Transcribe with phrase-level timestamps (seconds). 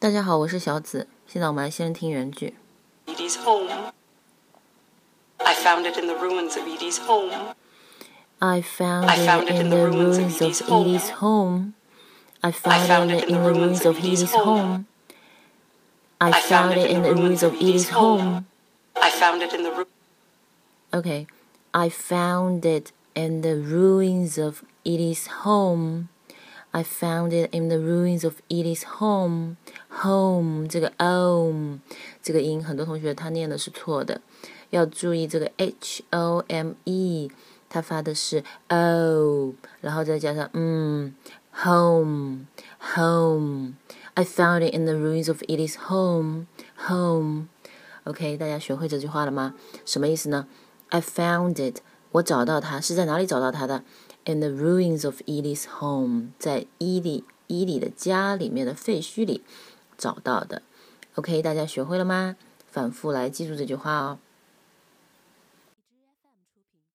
[0.00, 1.08] 大家好，我是小紫。
[1.26, 2.54] 现在我们来先听原句。
[3.06, 3.92] Edie's home.
[5.38, 7.54] I found it in the ruins of Edie's home.
[8.38, 11.72] I found it in the ruins of Edie's home.
[12.40, 14.84] I found it in the ruins of Edie's home.
[16.18, 18.46] I found it in the ruins of Edie's home.
[18.94, 19.86] I found it in the ru-
[20.92, 21.26] Okay,
[21.72, 26.08] I found it in the ruins of Edie's home.
[26.72, 29.56] I found it in the ruins of Edie's home.
[30.03, 31.79] Home 这个 om
[32.23, 34.21] 这个音，很多同学他念的是错的，
[34.69, 37.31] 要注意这个 h o m e，
[37.69, 41.13] 他发的是 o，然后再加上嗯
[41.53, 42.45] ，home
[42.95, 43.73] home。
[44.13, 46.47] I found it in the ruins of Edie's home.
[46.87, 47.47] Home.
[48.03, 49.53] OK，大家学会这句话了吗？
[49.85, 50.47] 什么意思呢
[50.89, 51.77] ？I found it，
[52.13, 53.83] 我找到它是在哪里找到它的
[54.25, 59.43] ？In the ruins of Edie's home，在伊利伊利的家里面的废墟里
[60.01, 60.63] 找到的。
[61.13, 62.35] OK，大家学会了吗？
[62.71, 64.17] 反复来记住这句话哦。